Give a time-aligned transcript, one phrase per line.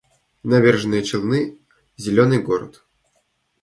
[0.43, 1.59] Набережные Челны—
[1.97, 2.83] зелёный город